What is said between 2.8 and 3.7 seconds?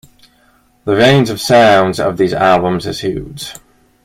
is huge.